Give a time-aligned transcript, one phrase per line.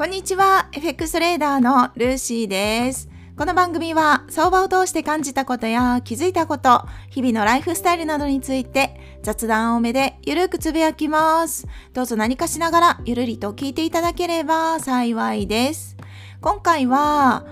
[0.00, 3.10] こんにちは、FX レーダーのルーシーです。
[3.36, 11.66] この番組は相場を通して感じたことや気づいたこと、日々のライフスタイルなどについて雑談多めでゆるくつぶやきます。
[11.92, 15.98] どうぞ何かしながらゆるりと聞いていただければ幸いです。
[16.40, 17.44] 今回は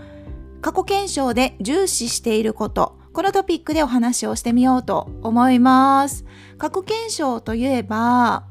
[0.62, 6.24] 過去検証で重視していること、このトピックでお話をしてみようと思います。
[6.56, 8.46] 過去検証といえば、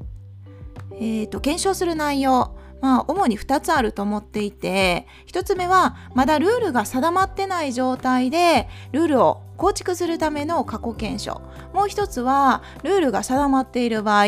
[1.00, 11.41] えっ、ー、と、検証する内容、まあ、主に2つあると思っていて1つ目はまだルールが定まってない状態でルールを構築するための過去検証。
[11.73, 14.26] もう一つはルールが定まっている場合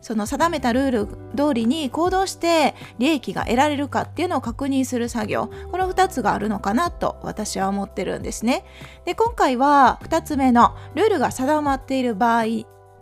[0.00, 1.06] その定めたルール
[1.36, 5.50] 通りに行動して利益が得られるかっていうのを確認する作業。
[5.70, 8.64] この2つがあるのかなと私は思ってるんですね。
[9.04, 12.44] で今回は2つ目のルールが定まっている場合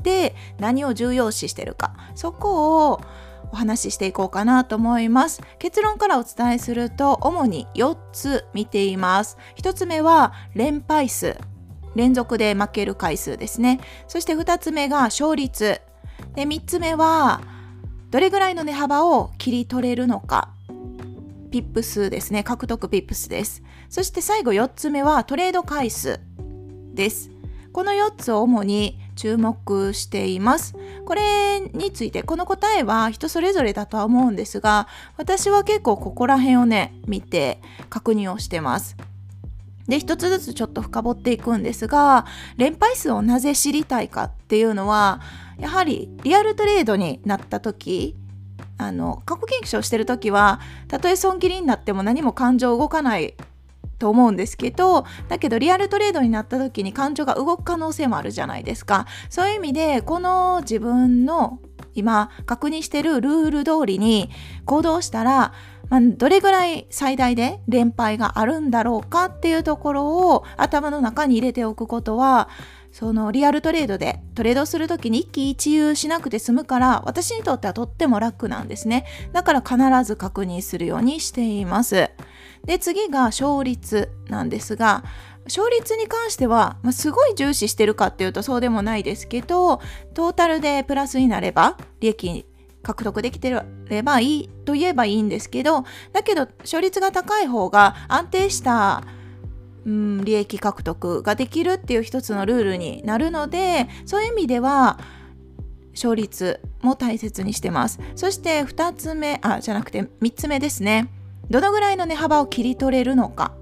[0.02, 1.94] で何を重要視してるか。
[2.14, 3.00] そこを
[3.52, 5.42] お話ししていこうかなと思います。
[5.58, 9.36] 結論からお伝えすると主に4つ見ています。
[9.56, 11.36] 1つ目は連敗数。
[11.94, 13.80] 連続で負ける回数ですね。
[14.06, 15.80] そして2つ目が勝率。
[16.34, 17.40] で3つ目は
[18.10, 20.50] どれぐらいの値幅を切り取れるのか。
[21.50, 22.44] ピップスですね。
[22.44, 23.62] 獲得ピップスです。
[23.88, 26.20] そして最後4つ目はトレード回数
[26.94, 27.30] です。
[27.72, 30.74] この4つを主に注目しています。
[31.04, 38.96] これについてこの答えは人それぞれだとは思うんですが私は結構ここら辺をね見て確認をしてます。
[39.86, 42.24] で一つずつちょっと深掘っていくんですが
[42.56, 45.20] 連敗数をなぜ知りたいかっていうのは
[45.58, 48.16] やはりリアルトレードになった時
[48.78, 53.34] あの過去研究をしてる時はたとえ損切りになっても何も感情動かない
[54.00, 59.06] と思うんですけどだけどリアルトレードになった時に感情が動く可能性もあるじゃないですか。
[59.28, 61.60] そういう意味でこの自分の
[61.94, 64.30] 今確認してるルール通りに
[64.64, 65.52] 行動したら、
[65.88, 72.48] まあ、どれぐらい最大で連敗があるんだろうかっていうところを頭の中に入れておくことは
[72.92, 79.06] そのリアルトレードでトレードする時に一喜一憂しなくて済むから私にとってはとっても楽なんですね。
[79.32, 82.10] だから必ず確認するようにしています。
[82.64, 85.04] で次が勝率なんですが
[85.46, 89.80] 勝率に関しては、まあ、すごい重視してるかっていうとそうでもないですけど
[90.14, 92.46] トータルでプラスになれば利益
[92.82, 93.50] 獲得できて
[93.88, 99.04] ればいいと言えばいいんですけどだけど勝率が高い方が安定した
[99.86, 104.98] うん、利益獲得ができるっていう一つのルールになるのでそういう意味では
[105.94, 107.98] 勝率も大切にしてます。
[108.14, 111.08] そして2つ目あじゃなくて3つ目ですね。
[111.50, 113.52] どのぐらいの値幅を切り取れるのか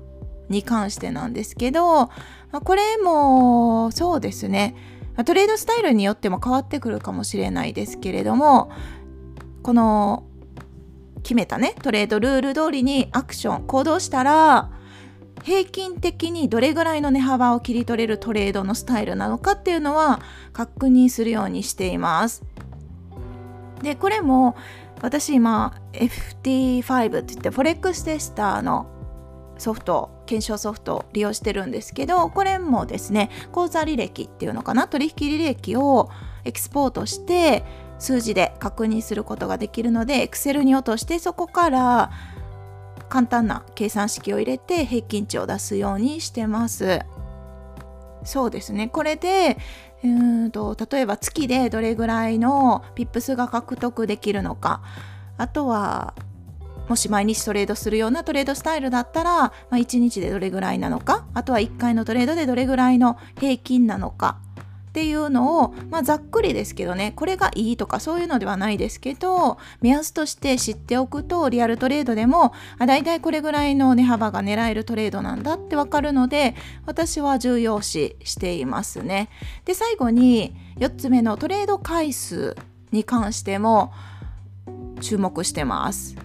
[0.48, 2.10] に関してなんですけど
[2.52, 4.76] これもそうですね。
[5.24, 8.70] トレードスタイルによっても変わってくるかもしれないですけれども
[9.62, 10.24] この
[11.22, 14.70] 決めたねトレードルール通りにアクション行動したら
[15.42, 20.20] 平均的にどれぐらいの値幅を切り取れるトレードのスタイルなのかっていうのは
[20.52, 22.42] 確認するようにしています。
[23.82, 24.56] でこれも
[25.00, 28.86] 私今 FT5 って言ってフォレックステスターの
[29.58, 36.10] ソフト検証ソフトを利用してるんですけどこれもですね口座履歴っていうのかな取引履歴を
[36.44, 37.64] エキスポートして
[37.98, 42.10] 数字で確認することができるので Excel に落としてそこから
[43.08, 47.00] 簡単な計算式を入れて平均値を出すようにしてます。
[48.24, 48.88] そうですね。
[48.88, 49.58] これで
[50.04, 54.82] うんと例えば月でどれぐらいのピップスが獲得できるのか。
[55.36, 56.14] あとは
[56.88, 61.26] もし毎日トレードするようなトレードスタイルだったら、まあ、1日でどれぐらいなのか。
[61.34, 64.38] あとは1回のトレードでどれぐらいの平均なのか。
[64.98, 79.28] っていうのを、まあ、ざっくりですけどねこれがいいとかそういうのではないですけど目安として知っておくとリアルトレードでもあだいたいこれぐらいの値幅が狙えるトレードなんだってわかるので私は重要視していますね。
[79.66, 82.56] で最後に4つ目のトレード回数
[82.90, 83.92] に関しても
[85.00, 86.16] 注目してます。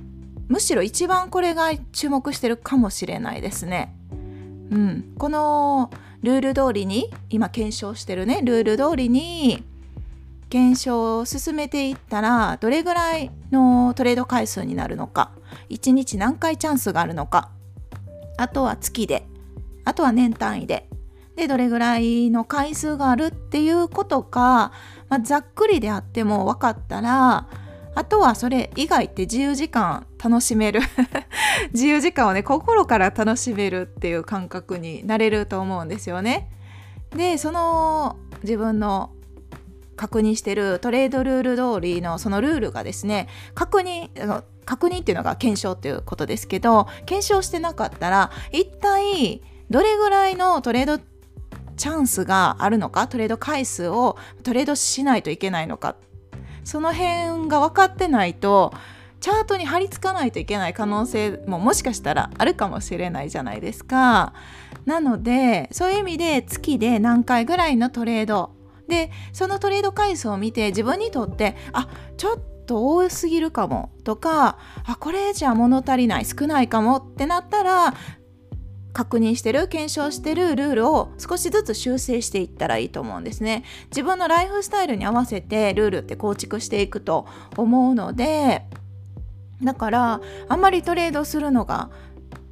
[0.47, 3.95] むしろ一番これが注目してるかもしれないですね。
[4.71, 5.91] うん、この
[6.23, 8.41] ルール通りに今検証してるね。
[8.41, 9.63] ルール通りに
[10.49, 15.31] 検証を進めていったらどれぐらいのトレード回数になるのか。
[15.69, 17.49] 1日何回チャンスがあるのか。
[18.37, 19.27] あとは月で。
[19.83, 20.87] あとは年単位で。
[21.35, 24.71] でどれぐらいの回数があるっていうことが、
[25.09, 27.47] まあ、ざっくりであっても分かったら
[27.95, 30.81] あとはそれ以外って自由時間楽しめる
[31.73, 36.49] 自由時間をね心から楽しめるっていう感覚になれると思うんですよね。
[37.15, 39.11] でその自分の
[39.95, 44.09] 確認してるトレードルール通りのそのルールがですね確認
[44.65, 51.03] 確認っていうのが検証っていうことですけど検証してなかったら一体どれぐらいのトレード
[51.75, 55.95] チャンスがあるのかトレード回数をトレードしないといけないのか
[56.63, 58.73] その辺が分かってないと
[59.19, 64.33] チャートに貼り付かないといけない可能性ももしかしたらあるかもしれないじゃないですか。
[64.85, 68.51] なのでそういう意味で月で何回ぐらいのトレード
[68.89, 71.87] でそのトレード回数を見て自分にとってあ
[72.17, 77.93] ちょっと多すぎるかもとかあこれじゃ物足りない少ないかもってなったら
[78.93, 83.63] 確認してる検証してるルールを少しずつ修正していったらいいと思うんですね。
[83.89, 87.25] 自分のライフスタイルに合わせてルールって構築していくと
[87.57, 88.63] 思うので
[89.63, 91.89] だからあんまりトレードするのが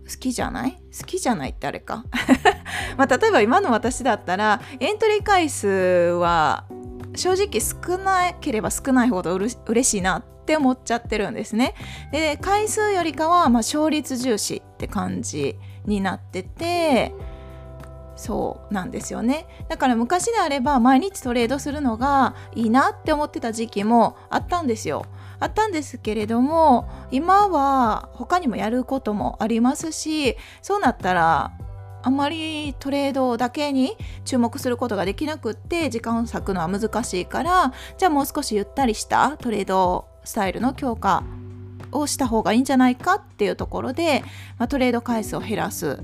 [0.10, 0.72] 好きじゃない？
[0.98, 2.06] 好きじゃないってあれか。
[2.98, 6.66] まあ例えば今の私だったらエントリー回数は
[7.16, 11.76] 正直少なければ少ないほどうれ嬉しいなって思っちゃってるんですね。
[12.12, 17.14] で回数よりかはまあ勝率重視って感じになってて
[18.16, 19.48] そうなんですよね。
[19.68, 25.06] だから昔であれば毎日トレードするのがいいなって思ってた時期もあったんですよ。
[25.40, 31.52] あったんですけれども今は他にもやることもありますしそうなったら
[32.04, 41.24] あんまりトレードだけに注目することができなくって時間を割くのは難しいからじゃあもう少しゆったりしたトレードスタイルの強化
[41.92, 44.24] をした方がいいんじゃないかっていうところで、
[44.58, 46.00] まあ、トレード回数を減らす。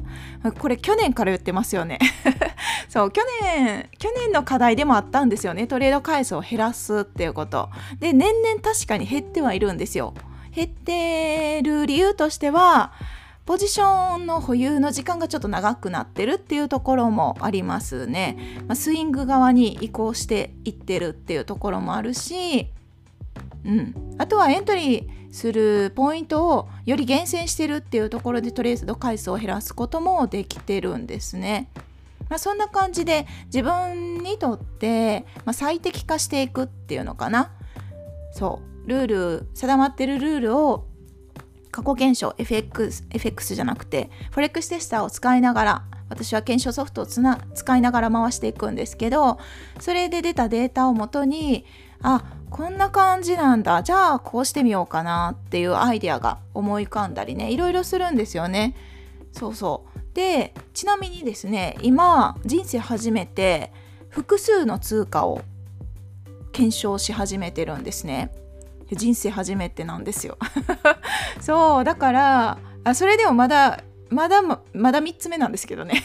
[0.59, 1.99] これ去年から言ってますよね。
[2.89, 5.67] そう去年去年の課題でもあったんですよね。
[5.67, 7.69] トレード回数を減らすっていうこと。
[7.99, 10.13] で年々確かに減ってはいるんですよ。
[10.53, 12.91] 減ってる理由としては
[13.45, 18.37] ポジションの保有の時間がちょっと長くなってるっていうところもありますね、
[18.67, 22.71] まあ、スイング側に移行していってるっていうところもあるし
[23.67, 31.69] うん、あとはエントリーするポイントをより厳選してるっていうところでトレード回数を減らすこともできてるんですね。
[32.29, 37.51] まあ、そんな感じで自分にとって、まあ、最適化していくっていうのかな
[38.31, 40.85] そうルール定まってるルールを
[41.71, 49.39] 過去検証 FX, FX じゃなくてフォレックステスターを使いながら私は検証ソフトをつな使いながら回していくんですけど
[49.79, 51.65] それで出たデータをもとに
[52.01, 58.75] あこんな感じなんだじゃあこうしてみようかなっていうアイデアが思い浮かんだりねいろいろするんですよね。
[59.33, 63.71] そうそうでちなみにですね今人生初めて
[64.09, 65.41] 複数の通貨を
[66.51, 68.31] 検証し始めてるんですね。
[68.91, 70.37] 人生初めてなんですよ。
[71.41, 74.61] そうだからあそれでもまだまだま
[74.91, 76.03] だ3つ目なんですけどね。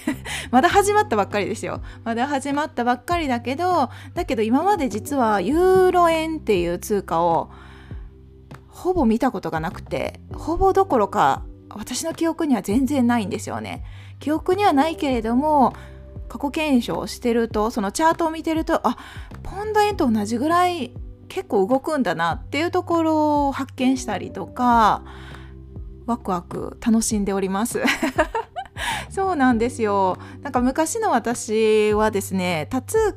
[0.50, 1.80] まだ始まったばっかりですよ。
[2.04, 7.50] まだ始まったばっかりだけどだけど今まで実はユーロ円っていう通貨を
[8.68, 13.84] ほぼ見たことがなくてほぼどころか私の記憶には全然ないんですよね。
[14.18, 15.74] 記憶にはないけれども
[16.28, 18.96] 過去検証をしてるとそのチャートを見てるとあ
[19.42, 20.92] ポンド円と同じぐらい
[21.28, 25.02] 結構動くんだなっていうところを発見したりとか
[26.06, 27.82] ワクワク楽しんでおります。
[29.10, 30.16] そうなんですよ。
[30.42, 33.16] なんか昔の私はですねタツ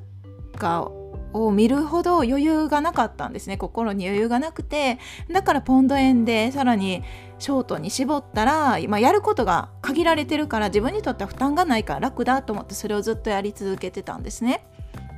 [0.53, 0.89] ーカ
[1.33, 3.57] を見るほど余裕がなかったんですね。
[3.57, 4.99] 心に余裕がなくて。
[5.31, 7.03] だからポンド円でさらに
[7.39, 14.65] ショートに絞ったら今やることが限られてるから自分にとっては負担がないから楽だと思ってそれをずっとやり続けてたんですね。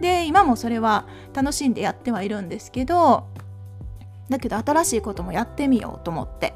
[0.02, 3.28] で今もそれは楽しんでやってはいるんですけど
[4.30, 6.54] だけど新しいこともやってみようと思って。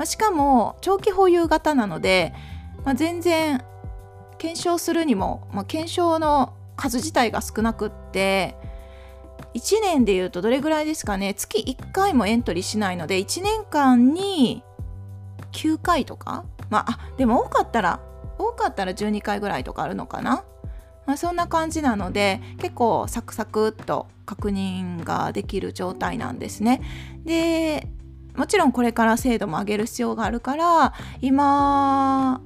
[0.00, 2.32] まあ、しかも長期保有型なので、
[2.86, 3.62] まあ、全然
[4.38, 8.56] 検証するにも、まあ、検証の数自体が少なくって
[9.52, 14.64] 1年でいうとどれぐらいですかね月1回もエントリーしないので1年間に
[15.52, 18.00] 9回とかまあでも多かったら
[18.38, 20.44] 多かったら12回ぐらいとかあるのかな、
[21.04, 26.80] まあ、そんな感じなので結構サクサクっと確認ができる状態なんですね。
[27.26, 27.86] で
[28.36, 32.40] もちろんこれから精度も上げる必要があるから今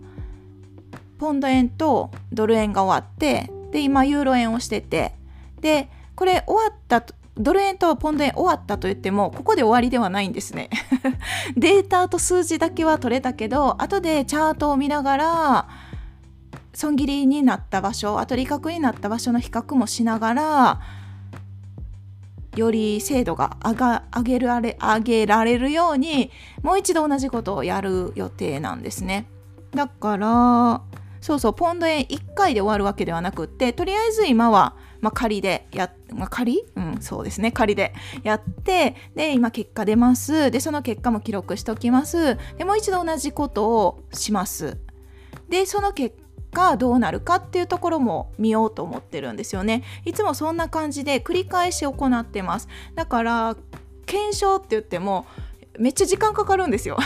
[1.19, 5.15] ポンド円とドル円が終わってで今ユーロ円をしてて
[5.61, 7.05] でこれ終わった
[7.37, 10.71] ドル円とポンド円終わったと言ってもここで終わりではないんですね。
[11.57, 15.69] データと数字だけは取れたけど後でチャートを見ながら
[16.73, 20.81] 損切りになった場所あと利確になった場所の比較もしながら
[22.57, 26.31] より精度が上が上げられ上げられるように
[26.63, 29.27] もう一度同じことをやる予定なんですね。
[29.73, 30.83] だから
[31.21, 36.45] そうそうポンド円1回で終わるわけではなくってとりあえず今はまあ、仮でや、まあ、
[36.77, 37.53] うんそうですね。
[37.53, 37.93] 仮で
[38.23, 40.51] やってで今結果出ます。
[40.51, 42.39] でその結果も記録しておきます。
[42.57, 44.79] でもう一度同じことをします。
[45.51, 46.17] でその結
[46.55, 49.83] 果どうなるかっていうところも見ようと思ってるんですよね。
[50.07, 52.69] いつもそんな感じで繰り返し行ってます。
[52.95, 53.57] だから
[54.07, 55.27] 検証って言っても
[55.79, 56.97] めっちゃ時間かかるんですよ。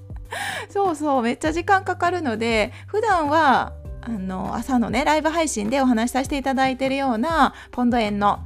[0.70, 8.40] そうそうめっちゃ時間かかるので普段はあの朝のねライブ配信でお話しさせていただいているようなポンド円の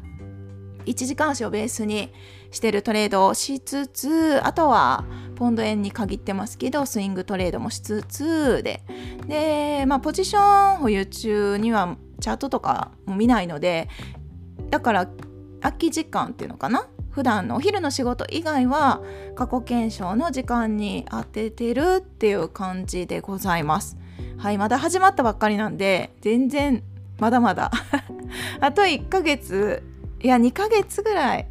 [0.86, 2.12] 1時間足をベースに
[2.50, 5.04] してるトレードをしつつあとは
[5.40, 8.82] ポンド円に限ってますけどスイングトレードもしつつで。
[9.26, 13.88] でまあポジション保有中にはチャートとかも見ないので
[14.68, 15.08] だから
[15.62, 16.86] 空き時間っていうのかな？
[17.08, 19.00] 普段のお昼の仕事以外は
[19.34, 23.96] 過去検証の時間に当ててるっていう感じでございます。
[24.36, 26.82] はいまだ始まったばっかりなんで全然
[27.18, 27.70] まだまだ。
[28.60, 29.82] あと1ヶ月
[30.22, 31.48] いや2ヶ月ぐらい。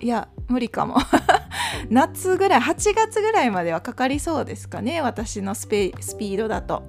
[0.00, 0.98] いや無理かも。
[1.90, 6.82] 夏ぐらい8月ぐらいまではかかりそうですかね私のスピードだと。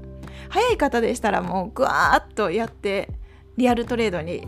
[0.50, 3.10] 早い方でしたらもうグワーッとやって
[3.58, 4.48] リアルトレードに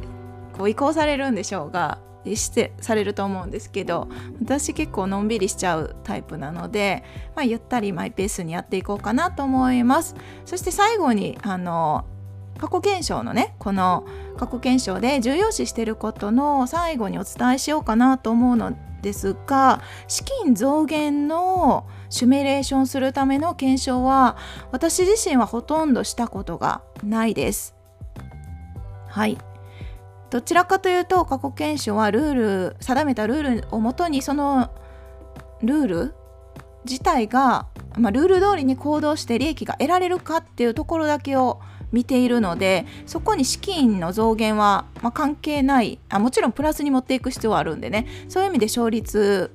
[0.54, 4.10] こう移行されるんでしょうがしてされると思うんですけど
[4.42, 7.04] 私結構のんびりしちゃうタイプなので、
[7.36, 10.16] まあ、ゆったりマイペースにやっていこうかなと思います。
[10.46, 12.06] そして最後にあの
[12.58, 24.38] 過去検証のねこの過去検証で重要視してることの最後にお伝えしようかなと思うのですが資金増減のシミュレーションするための検証は
[24.72, 27.76] 私自身はほとんどしたことがないです。
[29.08, 29.38] はい
[30.30, 34.72] どちらかというと過去検証はルール定めたルールをもとにその
[35.62, 36.16] ルール
[36.86, 48.08] 自体が、まあ、ルール通りに行動して利益が得られるかっていうところだけを見ているのでそこに資金の増減は、まあ、関係ないあもちろんプラスに持っていく必要はあるんでね。
[48.28, 49.52] そういう意味で勝率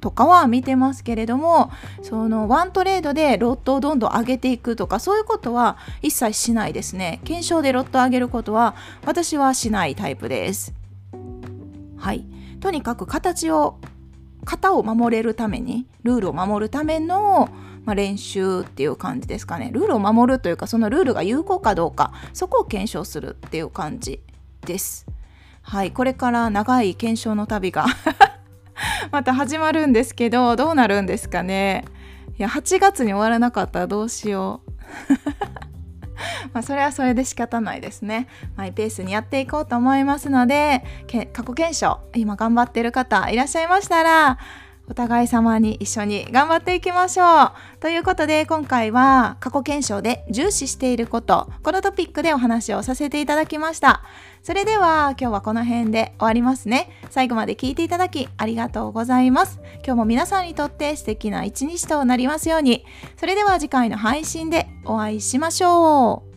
[0.00, 1.70] とかは見てますけれども
[2.02, 7.20] そのワントレードでロットをどんどん上げていくとかそういうことは一切しないですね。
[7.24, 8.74] 検証でロットを上げることは
[9.06, 10.74] 私はしないタイプです。
[11.96, 12.26] はい。
[12.60, 13.78] とにかく形を
[14.44, 17.48] 型を守れるためにルールを守るための
[17.84, 19.70] まあ、練習っていう感じですかね。
[19.72, 24.20] ルールを守るというかそのルールが有効かどうかそこを検証するっていう感じ
[24.62, 25.06] です。
[25.62, 27.86] はいこれから長い検証の旅が
[29.10, 31.84] また始まるんですけどどうなるんですかね。
[32.38, 34.72] いや8月に終わらなかったらどうしよう。
[36.52, 38.28] まあそれはそれで仕方ないですね。
[38.56, 40.84] マイペースにやっていこうと思いますので
[41.32, 44.38] 過去検証今頑張ってる方いらっしゃいましたら
[44.88, 47.52] お互い様に一緒に頑張っていきましょう。
[47.80, 54.02] ということで今回は過去検証で重視していることこのトピックでお話をさせていただきました。
[54.42, 56.90] それでは今日はこの辺で終わりますね。
[57.10, 59.58] 最後まで聞いていただきありがとうございます。
[59.84, 62.84] 今日も皆さんにとって素敵な一日となりますように。
[63.16, 66.33] それでは次回の配信でお会いしましょう。